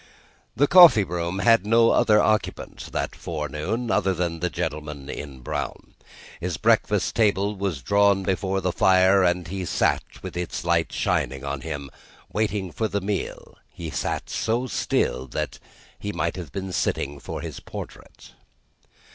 [0.55, 5.93] The coffee room had no other occupant, that forenoon, than the gentleman in brown.
[6.39, 10.91] His breakfast table was drawn before the fire, and as he sat, with its light
[10.91, 11.91] shining on him,
[12.33, 15.59] waiting for the meal, he sat so still, that
[15.99, 18.31] he might have been sitting for his portrait.